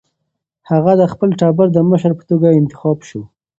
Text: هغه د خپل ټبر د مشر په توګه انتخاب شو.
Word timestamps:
هغه 0.69 0.91
د 1.01 1.03
خپل 1.11 1.29
ټبر 1.39 1.67
د 1.73 1.77
مشر 1.89 2.11
په 2.19 2.23
توګه 2.29 2.47
انتخاب 2.59 2.97
شو. 3.09 3.21